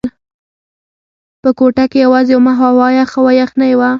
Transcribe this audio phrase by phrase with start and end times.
[1.41, 3.89] په کوټه کې یوازې وم او هوا یخه وه، یخنۍ وه.